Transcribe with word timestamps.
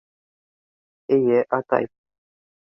—Эйе, 1.17 1.43
атай. 1.59 1.89